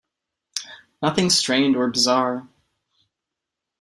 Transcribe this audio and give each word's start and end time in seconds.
Nothing 1.03 1.29
strained 1.29 1.75
or 1.75 1.87
bizarre. 1.87 2.47